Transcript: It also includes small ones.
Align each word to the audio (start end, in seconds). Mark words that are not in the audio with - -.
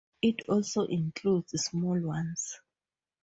It 0.23 0.39
also 0.49 0.87
includes 0.87 1.51
small 1.61 1.99
ones. 2.01 2.59